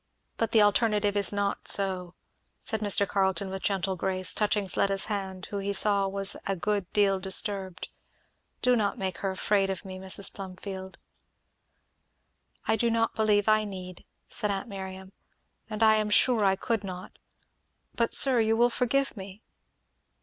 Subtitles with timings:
[0.35, 2.15] "But the alternative is not, so,"
[2.59, 3.07] said Mr.
[3.07, 7.89] Carleton with gentle grace, touching Fleda's hand who he saw was a good deal disturbed.
[8.63, 10.33] "Do not make her afraid of me, Mrs.
[10.33, 10.97] Plumfield."
[12.67, 15.11] "I do not believe I need," said aunt Miriam,
[15.69, 17.19] "and I am sure I could not,
[17.93, 19.43] but sir, you will forgive me?"